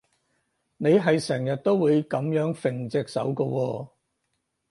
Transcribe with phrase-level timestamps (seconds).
[0.77, 3.87] 你係成日都會噉樣揈隻手㗎喎